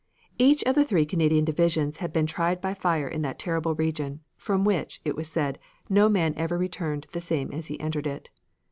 [0.39, 4.21] Each of the three Canadian divisions had been tried by fire in that terrible region,
[4.35, 8.31] from which, it was said, no man ever returned the same as he entered it.